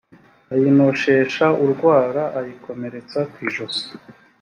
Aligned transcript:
ayinosheshe 0.53 1.45
urwara 1.63 2.23
ayikomeretse 2.39 3.19
ku 3.31 3.37
ijosi 3.47 3.85